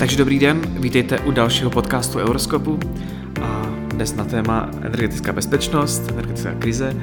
[0.00, 2.78] Takže dobrý den, vítejte u dalšího podcastu Euroskopu.
[3.42, 6.96] A dnes na téma energetická bezpečnost, energetická krize.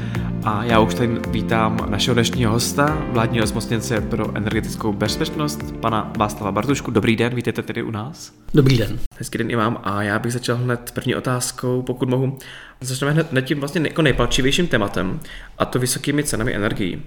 [0.43, 6.51] A já už tady vítám našeho dnešního hosta, vládního zmocněnce pro energetickou bezpečnost, pana Václava
[6.51, 6.91] Bartušku.
[6.91, 8.33] Dobrý den, vítejte tedy u nás.
[8.53, 8.99] Dobrý den.
[9.17, 12.37] Hezký den i vám a já bych začal hned první otázkou, pokud mohu.
[12.81, 15.19] Začneme hned, hned tím vlastně jako nejpalčivějším tématem,
[15.57, 17.03] a to vysokými cenami energií.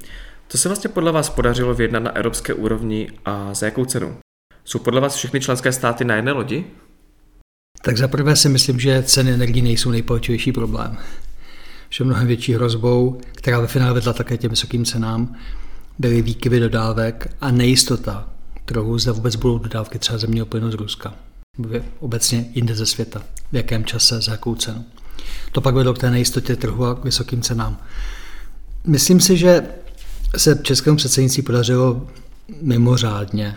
[0.48, 4.16] Co se vlastně podle vás podařilo vyjednat na evropské úrovni a za jakou cenu?
[4.64, 6.64] Jsou podle vás všechny členské státy na jedné lodi?
[7.82, 10.98] Tak zaprvé si myslím, že ceny energií nejsou nejpalčivější problém.
[11.91, 15.37] Že mnohem větší hrozbou, která ve finále vedla také těm vysokým cenám,
[15.98, 18.28] byly výkyvy dodávek a nejistota
[18.65, 21.15] trhu, zda vůbec budou dodávky třeba zemního plynu z Ruska.
[22.01, 23.23] Obecně jinde ze světa.
[23.52, 24.84] V jakém čase, za jakou cenu.
[25.52, 27.79] To pak vedlo k té nejistotě trhu a k vysokým cenám.
[28.87, 29.62] Myslím si, že
[30.37, 32.06] se českému předsednictví podařilo
[32.62, 33.56] mimořádně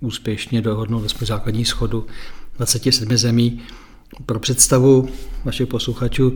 [0.00, 2.06] úspěšně dohodnout ve základní schodu
[2.56, 3.60] 27 zemí.
[4.26, 5.08] Pro představu
[5.44, 6.34] vašich posluchačů,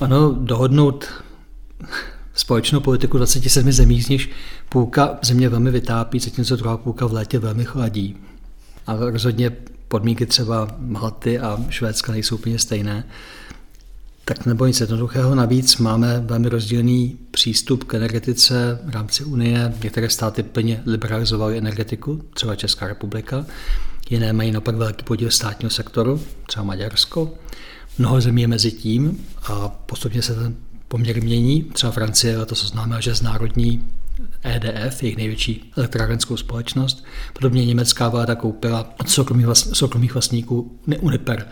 [0.00, 1.06] ano, dohodnout
[2.34, 4.30] společnou politiku 27 zemí, z nichž
[4.68, 8.16] půlka země velmi vytápí, zatímco druhá půlka v létě velmi chladí.
[8.86, 9.50] A rozhodně
[9.88, 13.04] podmínky třeba Malty a Švédska nejsou úplně stejné.
[14.28, 15.34] Tak nebo nic jednoduchého.
[15.34, 19.74] Navíc máme velmi rozdílný přístup k energetice v rámci Unie.
[19.82, 23.46] Některé státy plně liberalizovaly energetiku, třeba Česká republika.
[24.10, 27.34] Jiné mají naopak velký podíl státního sektoru, třeba Maďarsko.
[27.98, 30.56] Mnoho zemí je mezi tím a postupně se ten
[30.88, 31.62] poměr mění.
[31.62, 33.84] Třeba Francie letos oznámila, že znárodní
[34.42, 37.04] EDF, jejich největší elektrárenskou společnost.
[37.32, 39.10] Podobně německá vláda koupila od
[39.72, 41.48] soukromých vlastníků Uniper,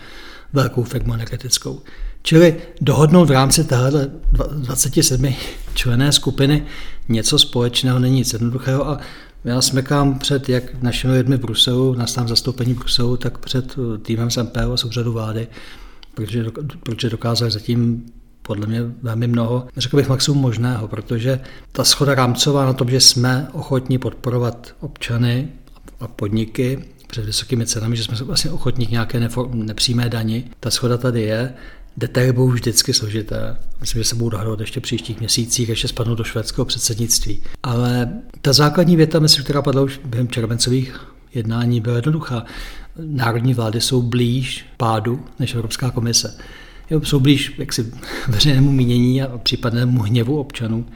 [0.52, 1.83] velkou firmu energetickou.
[2.27, 4.11] Čili dohodnout v rámci téhle
[4.53, 5.34] 27
[5.75, 6.67] člené skupiny
[7.08, 8.98] něco společného není nic jednoduchého a
[9.44, 13.78] já smekám před jak našimi lidmi v Bruselu, nás tam zastoupení v Bruselu, tak před
[13.78, 15.48] uh, týmem z MPO a souřadu vlády,
[16.14, 16.45] protože,
[16.83, 18.07] protože dokázali zatím
[18.42, 21.40] podle mě velmi mnoho, řekl bych maximum možného, protože
[21.73, 25.48] ta schoda rámcová na tom, že jsme ochotní podporovat občany
[26.01, 30.96] a podniky před vysokými cenami, že jsme vlastně ochotní k nějaké nepřímé dani, ta schoda
[30.96, 31.55] tady je,
[31.96, 33.56] Detaily budou vždycky složité.
[33.80, 37.42] Myslím, že se budou dohadovat ještě příštích měsících, ještě spadnou do švédského předsednictví.
[37.62, 38.12] Ale
[38.42, 41.00] ta základní věta, myslím, která padla už během červencových
[41.34, 42.44] jednání, byla jednoduchá.
[42.96, 46.38] Národní vlády jsou blíž pádu než Evropská komise.
[46.90, 47.92] Jo, jsou blíž jaksi
[48.28, 50.86] veřejnému mínění a případnému hněvu občanů.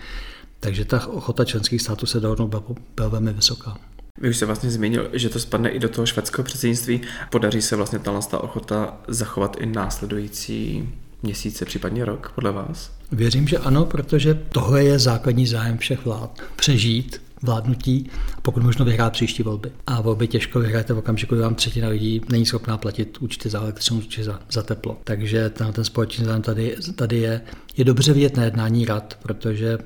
[0.60, 2.54] Takže ta ochota členských států se dohodnout
[2.96, 3.78] byla velmi vysoká.
[4.20, 7.00] Vy už se vlastně zmínil, že to spadne i do toho švédského předsednictví.
[7.30, 10.88] Podaří se vlastně ta ochota zachovat i následující
[11.22, 12.90] měsíce, případně rok, podle vás?
[13.12, 16.42] Věřím, že ano, protože tohle je základní zájem všech vlád.
[16.56, 19.72] Přežít vládnutí a pokud možno vyhrát příští volby.
[19.86, 23.60] A volby těžko vyhrajete v okamžiku, kdy vám třetina lidí není schopná platit účty za
[23.60, 24.98] elektřinu či za, za teplo.
[25.04, 27.40] Takže ten, ten společný zájem tady, tady je.
[27.76, 29.78] Je dobře vidět na jednání rad, protože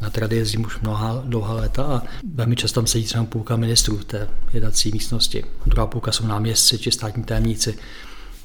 [0.00, 2.02] na trady jezdím už mnoha dlouhá léta a
[2.34, 5.44] velmi často tam sedí třeba půlka ministrů v té jednací místnosti.
[5.66, 7.78] Druhá půlka jsou náměstci či státní tajemníci.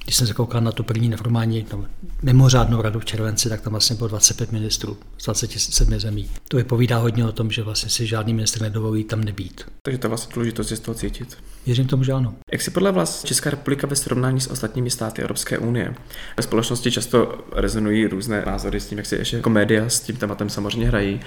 [0.06, 1.86] Když jsem se koukal na tu první neformální no,
[2.22, 6.30] mimořádnou radu v červenci, tak tam vlastně bylo 25 ministrů z 27 zemí.
[6.48, 9.66] To vypovídá hodně o tom, že vlastně si žádný ministr nedovolí tam nebýt.
[9.82, 11.38] Takže to vlastně důležitost je z toho cítit.
[11.66, 12.36] Věřím tomu, že ano.
[12.52, 15.96] Jak si podle vás Česká republika ve srovnání s ostatními státy Evropské unie?
[16.38, 20.16] Ve společnosti často rezonují různé názory s tím, jak si ještě jako média s tím
[20.16, 21.20] tématem samozřejmě hrají.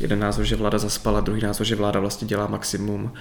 [0.00, 3.12] Jeden názor, že vláda zaspala, druhý názor, že vláda vlastně dělá maximum.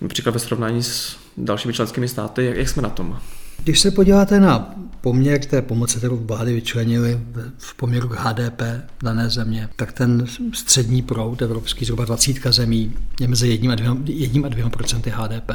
[0.00, 3.20] Například ve srovnání s dalšími členskými státy, jak, jak jsme na tom?
[3.64, 7.20] Když se podíváte na poměr té pomoci, kterou vlády vyčlenili
[7.58, 8.62] v poměru k HDP
[9.02, 13.96] dané země, tak ten střední proud evropský, zhruba 20 zemí, je mezi jedním a dvěma,
[14.04, 15.50] jedním a dvěma procenty HDP.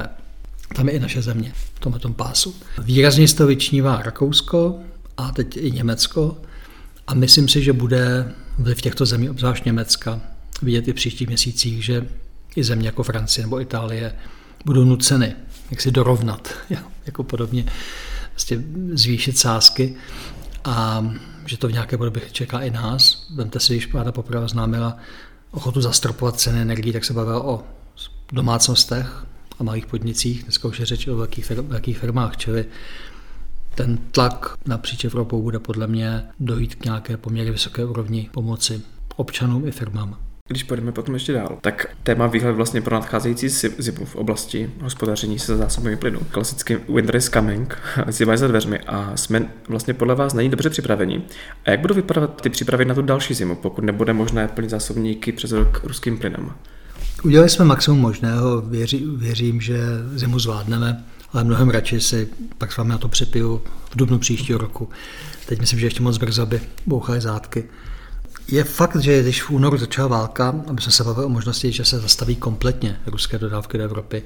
[0.75, 2.55] Tam je i naše země v tomhle tom pásu.
[2.81, 4.79] Výrazně z toho vyčnívá Rakousko
[5.17, 6.37] a teď i Německo.
[7.07, 10.21] A myslím si, že bude vliv těchto zemí, obzvlášť Německa,
[10.61, 12.07] vidět i v příštích měsících, že
[12.55, 14.13] i země jako Francie nebo Itálie
[14.65, 15.35] budou nuceny
[15.73, 16.53] jak si dorovnat,
[17.05, 17.65] jako podobně
[18.31, 18.57] vlastně
[18.93, 19.95] zvýšit sázky
[20.63, 21.07] a
[21.45, 23.27] že to v nějaké podobě čeká i nás.
[23.35, 24.97] Vemte si, když vláda poprvé známila
[25.51, 27.63] ochotu zastropovat ceny energii, tak se bavila o
[28.31, 29.25] domácnostech
[29.59, 30.43] a malých podnicích.
[30.43, 32.65] Dneska už je řeč o velkých, velkých firmách, čili
[33.75, 38.81] ten tlak napříč Evropou bude podle mě dojít k nějaké poměrně vysoké úrovni pomoci
[39.15, 40.22] občanům i firmám.
[40.49, 45.39] Když půjdeme potom ještě dál, tak téma výhled vlastně pro nadcházející zimu v oblasti hospodaření
[45.39, 46.19] se zásobami plynu.
[46.31, 50.69] Klasicky winter is coming, zima je za dveřmi a jsme vlastně podle vás není dobře
[50.69, 51.23] připraveni.
[51.65, 55.31] A jak budou vypadat ty přípravy na tu další zimu, pokud nebude možné plnit zásobníky
[55.31, 56.51] přes rok ruským plynem?
[57.23, 59.77] Udělali jsme maximum možného, věří, věřím, že
[60.15, 61.03] zimu zvládneme
[61.33, 63.61] ale mnohem radši si pak s vámi na to přepiju
[63.91, 64.89] v dubnu příštího roku.
[65.45, 67.63] Teď myslím, že ještě moc brzo, aby bouchaly zátky.
[68.47, 71.85] Je fakt, že když v únoru začala válka, aby jsme se bavili o možnosti, že
[71.85, 74.23] se zastaví kompletně ruské dodávky do Evropy,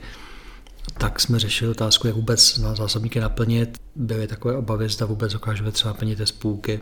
[0.97, 3.77] tak jsme řešili otázku, jak vůbec na zásobníky naplnit.
[3.95, 6.79] Byly takové obavy, zda vůbec dokážeme třeba plnit z půlky.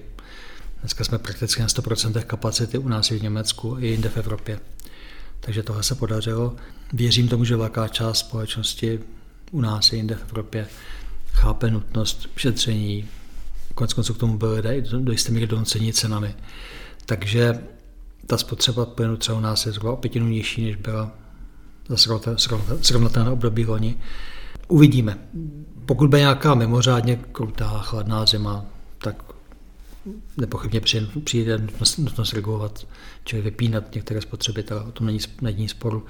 [0.80, 4.60] Dneska jsme prakticky na 100% kapacity u nás i v Německu i jinde v Evropě.
[5.40, 6.56] Takže tohle se podařilo.
[6.94, 9.00] Věřím tomu, že velká část společnosti
[9.52, 10.68] u nás i jinde v Evropě
[11.32, 13.10] chápe nutnost šetření.
[13.76, 16.36] Konec konců k tomu byly do jisté míry donucení cenami.
[17.06, 17.64] Takže
[18.28, 21.12] ta spotřeba plynu třeba u nás je zhruba o pětinu nižší, než byla
[21.88, 21.98] za
[22.82, 23.96] srovnatelné období loni.
[24.68, 25.18] Uvidíme.
[25.86, 28.66] Pokud by nějaká mimořádně krutá, chladná zima,
[28.98, 29.24] tak
[30.38, 30.82] nepochybně
[31.24, 31.58] přijde
[31.98, 32.88] nutnost, regulovat,
[33.24, 36.06] čili vypínat některé spotřebitele, o tom není, není sporu.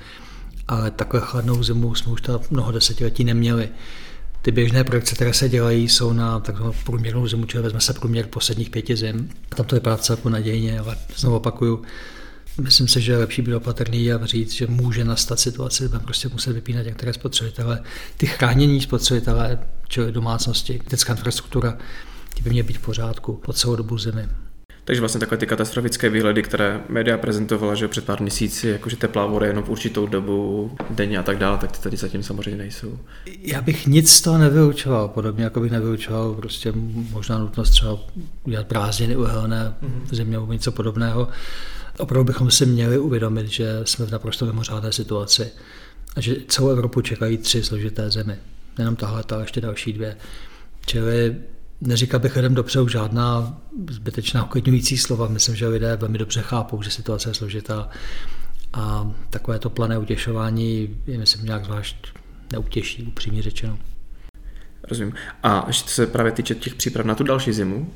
[0.68, 3.70] Ale takhle chladnou zimu jsme už ta mnoho desetiletí neměli.
[4.46, 8.28] Ty běžné projekce, které se dělají, jsou na takovou průměrnou zimu, čili vezme se průměr
[8.28, 9.30] posledních pěti zim.
[9.50, 11.82] Tam to vypadá celku nadějně, ale znovu opakuju,
[12.62, 16.28] Myslím si, že je lepší být opatrný a říct, že může nastat situace, kdy prostě
[16.28, 17.82] muset vypínat některé spotřebitele.
[18.18, 21.78] Ty chránění spotřebitele, čili domácnosti, kritická infrastruktura,
[22.34, 24.28] ty by měly být v pořádku po celou dobu zimy.
[24.86, 29.26] Takže vlastně takové ty katastrofické výhledy, které média prezentovala, že před pár měsíci, jakože teplá
[29.26, 33.00] voda jenom v určitou dobu, denně a tak dále, tak ty tady zatím samozřejmě nejsou.
[33.42, 36.74] Já bych nic z toho nevyučoval, podobně jako bych nevyučoval prostě
[37.12, 38.00] možná nutnost třeba
[38.44, 39.76] udělat prázdniny uhelné
[40.12, 41.28] v zimě nebo něco podobného.
[41.98, 45.52] Opravdu bychom si měli uvědomit, že jsme v naprosto mimořádné situaci
[46.16, 48.36] a že celou Evropu čekají tři složité zemi.
[48.78, 50.18] Nejenom tahle, ale ještě další dvě.
[50.86, 51.36] Čili
[51.86, 53.58] neříkal bych lidem dopředu žádná
[53.90, 55.28] zbytečná uklidňující slova.
[55.28, 57.90] Myslím, že lidé velmi dobře chápou, že situace je složitá
[58.74, 61.96] a takové to plané utěšování je, myslím, nějak zvlášť
[62.52, 63.78] neutěší, upřímně řečeno.
[64.90, 65.14] Rozumím.
[65.44, 67.94] A ještě se právě týče těch příprav na tu další zimu,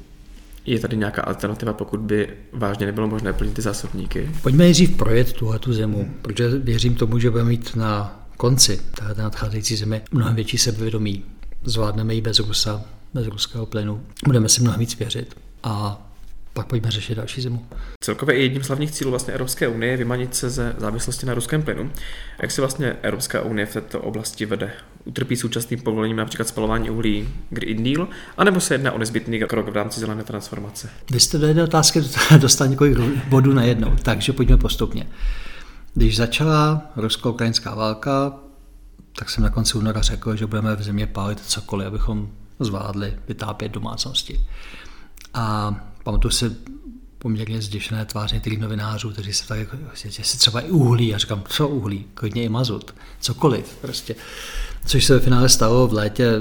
[0.65, 4.31] je tady nějaká alternativa, pokud by vážně nebylo možné plnit ty zásobníky?
[4.41, 9.21] Pojďme nejdřív projet tuhle tu zimu, protože věřím tomu, že budeme mít na konci této
[9.21, 11.23] nadcházející zimy mnohem větší sebevědomí.
[11.63, 12.81] Zvládneme ji bez Rusa,
[13.13, 14.01] bez ruského plynu.
[14.25, 16.05] Budeme si mnohem víc věřit a
[16.53, 17.65] pak pojďme řešit další zimu.
[18.03, 21.33] Celkově i jedním z hlavních cílů vlastně Evropské unie je vymanit se ze závislosti na
[21.33, 21.91] ruském plynu.
[22.41, 24.71] Jak si vlastně Evropská unie v této oblasti vede?
[25.05, 28.07] Utrpí současným povolením například spalování uhlí Green Deal,
[28.37, 30.89] anebo se jedná o nezbytný krok v rámci zelené transformace?
[31.11, 32.01] Vy jste do jedné otázky
[32.37, 32.97] dostal několik
[33.29, 35.07] bodů najednou, takže pojďme postupně.
[35.93, 38.33] Když začala rusko-ukrajinská válka,
[39.19, 42.29] tak jsem na konci února řekl, že budeme v země pálit cokoliv, abychom
[42.59, 44.39] zvládli vytápět domácnosti.
[45.33, 46.55] A pamatuju si
[47.17, 51.43] poměrně zděšené tváře některých novinářů, kteří se tak, že se třeba i uhlí, a říkám,
[51.49, 54.15] co uhlí, klidně i mazut, cokoliv prostě.
[54.85, 56.33] Což se ve finále stalo v létě,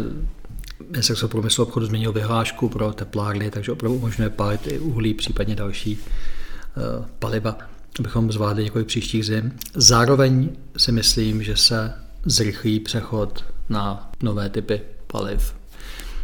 [0.90, 5.98] Ministerstvo průmyslu obchodu změnilo vyhlášku pro teplárny, takže opravdu umožňuje pálit i uhlí, případně další
[5.98, 7.58] uh, paliva,
[7.98, 9.52] abychom zvládli několik příštích zim.
[9.74, 11.94] Zároveň si myslím, že se
[12.24, 15.54] zrychlí přechod na nové typy paliv,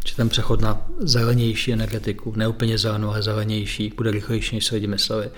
[0.04, 4.74] že ten přechod na zelenější energetiku, ne úplně zelenou, ale zelenější, bude rychlejší, než se
[4.74, 5.30] lidi mysleli.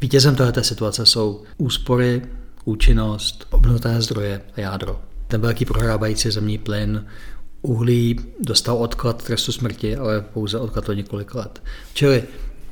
[0.00, 2.22] Vítězem této situace jsou úspory,
[2.64, 5.00] účinnost, obnovitelné zdroje a jádro.
[5.26, 7.06] Ten velký prohrávající zemní plyn,
[7.62, 11.62] uhlí dostal odklad trestu smrti, ale pouze odklad o několik let.
[11.94, 12.22] Čili,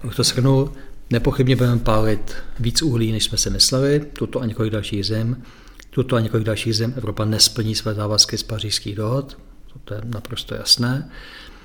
[0.04, 0.72] jak to shrnul,
[1.10, 5.42] nepochybně budeme pálit víc uhlí, než jsme si mysleli, tuto a několik dalších zem.
[5.90, 9.36] Tuto a několik dalších zem Evropa nesplní své závazky z pařížských dohod,
[9.84, 11.10] to je naprosto jasné.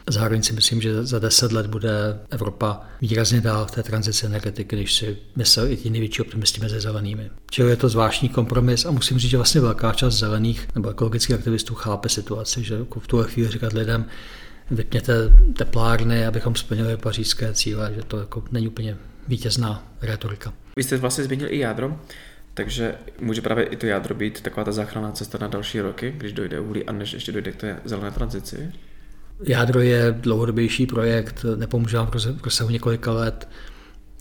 [0.09, 4.75] Zároveň si myslím, že za deset let bude Evropa výrazně dál v té tranzici energetiky,
[4.75, 7.29] když si myslel i ti největší optimisti mezi zelenými.
[7.51, 11.35] Čili je to zvláštní kompromis a musím říct, že vlastně velká část zelených nebo ekologických
[11.35, 14.05] aktivistů chápe situaci, že jako v tuhle chvíli říkat lidem,
[14.71, 15.13] vypněte
[15.57, 18.97] teplárny, abychom splnili pařížské cíle, že to jako není úplně
[19.27, 20.53] vítězná retorika.
[20.75, 21.99] Vy jste vlastně zmínil i jádro.
[22.57, 26.33] Takže může právě i to jádro být taková ta záchranná cesta na další roky, když
[26.33, 28.71] dojde uhlí a než ještě dojde k té zelené tranzici?
[29.43, 33.49] Jádro je dlouhodobější projekt, nepomůže vám v rozsahu několika let.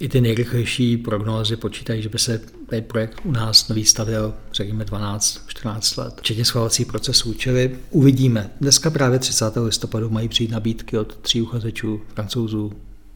[0.01, 4.85] I ty nejrychlejší prognózy počítají, že by se ten projekt u nás nový stavil, řekněme
[4.85, 7.35] 12-14 let, včetně schvalovací procesů.
[7.35, 8.51] Čili uvidíme.
[8.61, 9.57] Dneska právě 30.
[9.57, 12.73] listopadu mají přijít nabídky od tří uchazečů, francouzů,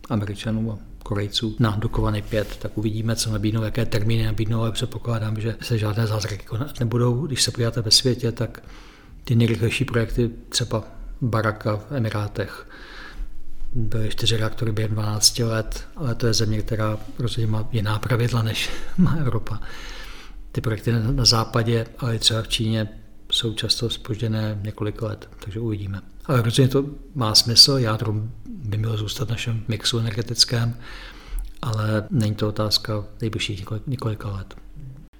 [0.08, 5.40] američanů a Korejců na Dukovany 5, tak uvidíme, co nabídnou, jaké termíny nabídnou, ale předpokládám,
[5.40, 7.26] že se žádné zázraky konat nebudou.
[7.26, 8.62] Když se podíváte ve světě, tak
[9.24, 10.84] ty nejrychlejší projekty, třeba
[11.20, 12.68] Baraka v Emirátech,
[13.72, 18.42] byly čtyři reaktory během 12 let, ale to je země, která rozhodně má jiná pravidla,
[18.42, 19.60] než má Evropa.
[20.52, 22.88] Ty projekty na západě, ale třeba v Číně
[23.30, 26.00] jsou často spožděné několik let, takže uvidíme.
[26.26, 26.84] Ale rozhodně to
[27.14, 28.14] má smysl, jádro
[28.48, 30.76] by mělo zůstat v našem mixu energetickém,
[31.62, 34.54] ale není to otázka nejbližších několik, několika let.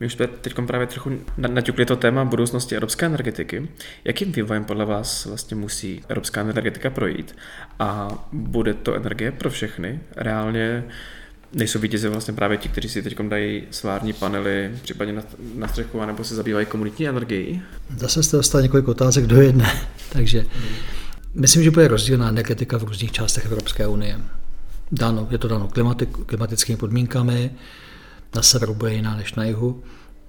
[0.00, 3.68] My už jsme teď právě trochu naťukli to téma budoucnosti evropské energetiky.
[4.04, 7.36] Jakým vývojem podle vás vlastně musí evropská energetika projít?
[7.78, 10.00] A bude to energie pro všechny?
[10.16, 10.84] Reálně
[11.52, 15.22] nejsou vítězi vlastně právě ti, kteří si teď dají svární panely, případně
[15.54, 17.62] na, střechu, nebo se zabývají komunitní energií?
[17.96, 19.80] Zase jste dostal několik otázek do jedné.
[20.12, 20.46] Takže
[21.34, 24.20] myslím, že bude rozdílná energetika v různých částech Evropské unie.
[24.92, 27.50] Dáno, je to dáno klimatik, klimatickými podmínkami,
[28.34, 29.82] na severu bude jiná než na jihu,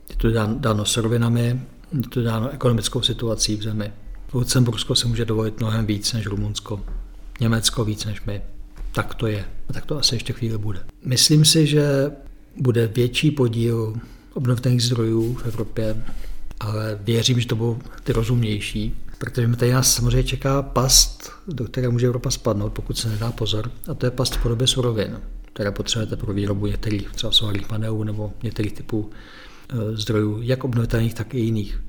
[0.10, 1.62] je to dáno surovinami,
[2.01, 3.92] je to dáno ekonomickou situací v zemi.
[4.34, 6.84] Lucembursko se může dovolit mnohem víc než Rumunsko,
[7.40, 8.42] Německo víc než my.
[8.91, 9.45] Tak to je.
[9.69, 10.79] A tak to asi ještě chvíli bude.
[11.05, 12.12] Myslím si, že
[12.57, 13.95] bude větší podíl
[14.33, 16.03] obnovitelných zdrojů v Evropě,
[16.60, 21.65] ale věřím, že to budou ty rozumnější, protože mi tady nás samozřejmě čeká past, do
[21.65, 25.19] které může Evropa spadnout, pokud se nedá pozor, a to je past v podobě surovin,
[25.53, 29.10] které potřebujete pro výrobu některých třeba solárních panelů nebo některých typů
[29.69, 31.81] e, zdrojů, jak obnovitelných, tak i jiných.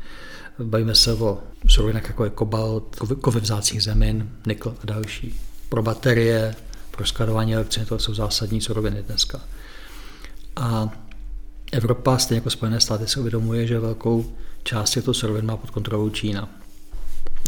[0.58, 5.40] Bavíme se o surovinách jako je kobalt, kovy vzácných zemin, nikl a další.
[5.68, 6.54] Pro baterie,
[6.96, 9.40] pro skladování elektřiny, to jsou zásadní suroviny dneska.
[10.56, 10.90] A
[11.72, 14.32] Evropa, stejně jako Spojené státy, se uvědomuje, že velkou
[14.62, 16.48] část těchto surovin má pod kontrolou Čína.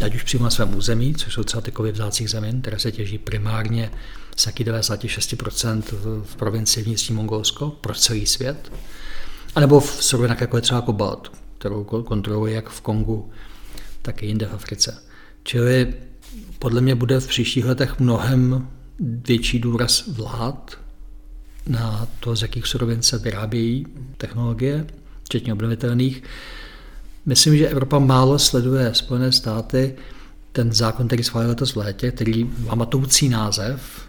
[0.05, 2.93] Ať už přímo na svém území, což jsou třeba ty kovy vzácích zemin, které se
[2.93, 3.91] těží primárně
[4.37, 5.83] z 96%
[6.25, 8.73] v provincii vnitřní Mongolsko pro celý svět,
[9.55, 13.31] anebo v surovinách, jako je třeba kobalt, kterou kontroluje jak v Kongu,
[14.03, 15.03] tak i jinde v Africe.
[15.43, 15.95] Čili
[16.59, 20.79] podle mě bude v příštích letech mnohem větší důraz vlád
[21.67, 23.87] na to, z jakých surovin se vyrábějí
[24.17, 24.87] technologie,
[25.25, 26.23] včetně obnovitelných.
[27.27, 29.95] Myslím, že Evropa málo sleduje Spojené státy.
[30.53, 34.09] Ten zákon, který schválil letos v létě, který má matoucí název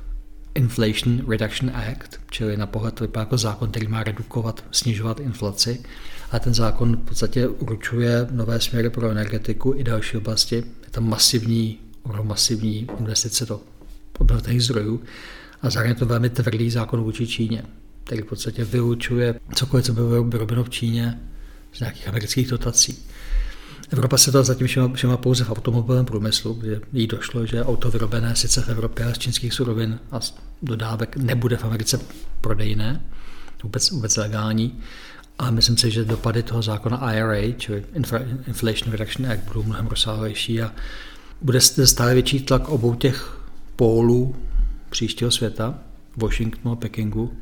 [0.56, 5.84] Inflation Reduction Act, čili na pohled vypadá jako zákon, který má redukovat, snižovat inflaci.
[6.32, 10.56] A ten zákon v podstatě určuje nové směry pro energetiku i další oblasti.
[10.56, 11.80] Je tam masivní,
[12.24, 13.62] masivní investice do
[14.20, 15.02] obnovitelných zdrojů
[15.62, 17.64] a zároveň to velmi tvrdý zákon vůči Číně,
[18.04, 21.20] který v podstatě vylučuje cokoliv, co bylo vyrobeno v Číně
[21.74, 22.98] z nějakých amerických dotací.
[23.92, 27.92] Evropa se to zatím všema, všema pouze v automobilovém průmyslu, kde jí došlo, že auto
[27.92, 30.20] vyrobené sice v Evropě, ale z čínských surovin a
[30.62, 32.00] dodávek nebude v Americe
[32.42, 33.02] prodejné,
[33.64, 34.80] vůbec, vůbec legální.
[35.40, 37.86] A myslím si, že dopady toho zákona IRA, čili
[38.48, 40.72] Inflation Reduction Act, budou mnohem rozsáhlejší a
[41.42, 43.38] bude stále větší tlak obou těch
[43.76, 44.36] pólů
[44.90, 45.80] příštího světa,
[46.18, 47.38] Washingtonu a Pekingu,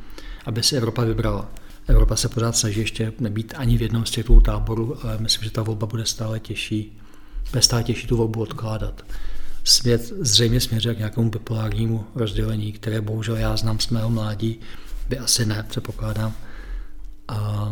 [0.46, 1.50] aby si Evropa vybrala.
[1.88, 5.52] Evropa se pořád snaží ještě nebýt ani v jednom z těchto táborů, ale myslím, že
[5.52, 7.00] ta volba bude stále těžší.
[7.52, 9.06] Bude stále těžší tu volbu odkládat.
[9.64, 14.60] Svět zřejmě směřuje k nějakému bipolárnímu rozdělení, které bohužel já znám z mého mládí,
[15.10, 16.34] by asi ne, předpokládám.
[17.28, 17.72] A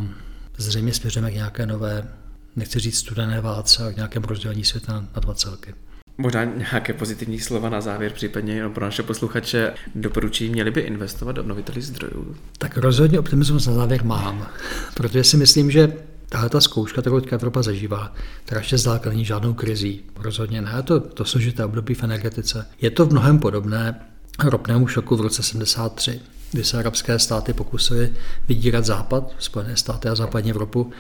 [0.58, 2.08] zřejmě směřujeme k nějaké nové,
[2.56, 5.74] nechci říct studené válce, ale k nějakému rozdělení světa na dva celky.
[6.18, 11.32] Možná nějaké pozitivní slova na závěr, případně jenom pro naše posluchače doporučí, měli by investovat
[11.32, 12.36] do obnovitelných zdrojů?
[12.58, 14.48] Tak rozhodně optimismus na závěr mám,
[14.94, 15.94] protože si myslím, že
[16.30, 18.14] tahle ta zkouška, kterou Evropa zažívá,
[18.46, 20.02] která ještě zdáleka není žádnou krizí.
[20.20, 22.68] Rozhodně ne, to, to složité období v energetice.
[22.82, 24.00] Je to v mnohem podobné
[24.44, 26.20] ropnému šoku v roce 73,
[26.52, 28.14] kdy se arabské státy pokusily
[28.48, 30.92] vydírat západ, Spojené státy a západní Evropu,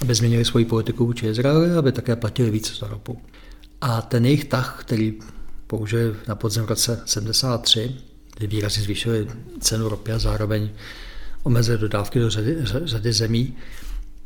[0.00, 3.20] aby změnili svoji politiku vůči Izraeli, aby také platili více za ropu.
[3.82, 5.18] A ten jejich tah, který
[5.66, 7.96] použili na podzem v roce 73,
[8.36, 9.28] kdy výrazně zvýšili
[9.60, 10.70] cenu ropy a zároveň
[11.42, 13.56] omezili dodávky do řady, řady zemí,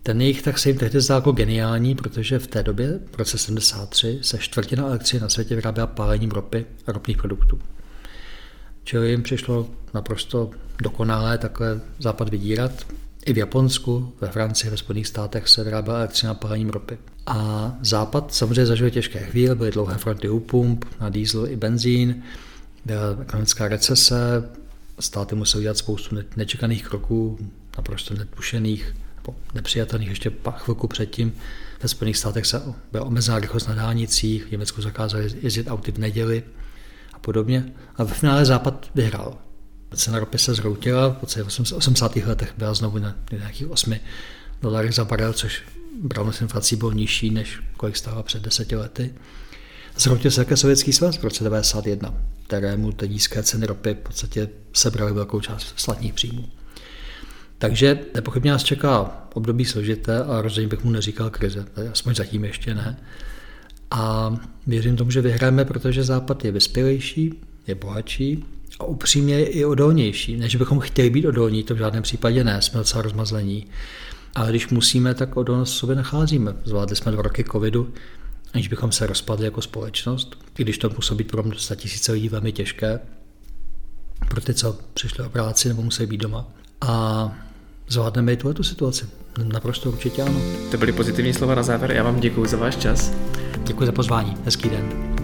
[0.03, 3.39] ten jejich tak se jim tehdy zdál jako geniální, protože v té době, v roce
[3.39, 7.59] 73, se čtvrtina elektřiny na světě vyráběla pálením ropy a ropných produktů.
[8.85, 10.51] Čili jim přišlo naprosto
[10.83, 12.87] dokonalé takhle západ vydírat.
[13.27, 16.99] I v Japonsku, ve Francii, ve Spojených státech se vyráběla elektřina pálením ropy.
[17.27, 22.23] A západ samozřejmě zažil těžké chvíle, byly dlouhé fronty u pump na diesel i benzín,
[22.85, 24.51] byla ekonomická recese,
[25.01, 27.39] státy musely dělat spoustu nečekaných kroků,
[27.77, 31.33] naprosto netušených nebo nepřijatelných ještě chvilku předtím.
[31.83, 35.99] Ve Spojených státech se byla omezená rychlost na dálnicích, v Německu zakázali jezdit auty v
[35.99, 36.43] neděli
[37.13, 37.73] a podobně.
[37.97, 39.39] A ve finále Západ vyhrál.
[39.97, 42.17] Cena ropy se zhroutila, v 80.
[42.17, 43.95] letech byla znovu na nějakých 8
[44.63, 45.63] dolarech za barel, což
[46.03, 49.15] brano s inflací byl nižší, než kolik stála před deseti lety.
[49.99, 52.15] Zhroutil se také Sovětský svaz v roce 1991,
[52.47, 56.49] kterému ty nízké ceny ropy v podstatě sebrali velkou část slatních příjmů.
[57.59, 62.75] Takže nepochybně nás čeká období složité a rozhodně bych mu neříkal krize, aspoň zatím ještě
[62.75, 62.99] ne.
[63.91, 64.35] A
[64.67, 67.35] věřím tomu, že vyhrajeme, protože Západ je vyspělejší,
[67.67, 68.45] je bohatší
[68.81, 70.37] a upřímně i odolnější.
[70.37, 73.67] Než bychom chtěli být odolní, to v žádném případě ne, jsme docela rozmazlení.
[74.35, 76.55] Ale když musíme, tak odolnost v sobě nacházíme.
[76.65, 77.93] Zvládli jsme dva roky covidu,
[78.53, 82.29] aniž bychom se rozpadli jako společnost, i když to musí být pro 100 tisíce lidí
[82.29, 83.01] velmi těžké,
[84.29, 86.47] pro ty, co přišli o práci nebo musí být doma.
[86.81, 87.33] A
[87.89, 89.07] zvládneme i tuhle situaci.
[89.45, 90.41] Naprosto určitě ano.
[90.71, 91.93] To byly pozitivní slova na závěr.
[91.93, 93.13] Já vám děkuji za váš čas.
[93.65, 94.35] Děkuji za pozvání.
[94.45, 95.16] Hezký den.